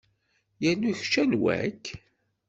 Yernu 0.63 0.91
kečč 0.99 1.13
anwa-k? 1.21 1.83